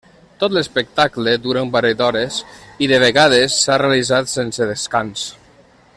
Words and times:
Tot 0.43 0.53
l'espectacle 0.55 1.35
dura 1.43 1.61
un 1.65 1.69
parell 1.75 1.93
d'hores 1.99 2.39
i 2.85 2.89
de 2.93 3.01
vegades 3.05 3.61
s'ha 3.67 3.79
realitzat 3.85 4.33
sense 4.37 4.71
descans. 4.75 5.29